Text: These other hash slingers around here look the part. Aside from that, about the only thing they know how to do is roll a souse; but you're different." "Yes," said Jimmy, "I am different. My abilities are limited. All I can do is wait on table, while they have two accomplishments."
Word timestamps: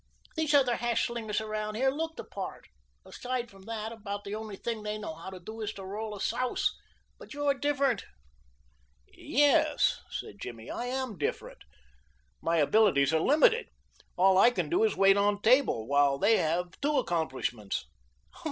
These 0.35 0.55
other 0.55 0.77
hash 0.77 1.05
slingers 1.05 1.39
around 1.39 1.75
here 1.75 1.91
look 1.91 2.15
the 2.17 2.23
part. 2.23 2.65
Aside 3.05 3.51
from 3.51 3.65
that, 3.65 3.91
about 3.91 4.23
the 4.23 4.33
only 4.33 4.55
thing 4.55 4.81
they 4.81 4.97
know 4.97 5.13
how 5.13 5.29
to 5.29 5.39
do 5.39 5.61
is 5.61 5.77
roll 5.77 6.15
a 6.15 6.19
souse; 6.19 6.73
but 7.19 7.35
you're 7.35 7.53
different." 7.53 8.05
"Yes," 9.13 9.99
said 10.09 10.39
Jimmy, 10.41 10.71
"I 10.71 10.85
am 10.87 11.19
different. 11.19 11.59
My 12.41 12.57
abilities 12.57 13.13
are 13.13 13.19
limited. 13.21 13.67
All 14.17 14.39
I 14.39 14.49
can 14.49 14.71
do 14.71 14.83
is 14.83 14.97
wait 14.97 15.17
on 15.17 15.39
table, 15.43 15.85
while 15.85 16.17
they 16.17 16.37
have 16.37 16.81
two 16.81 16.97
accomplishments." 16.97 17.85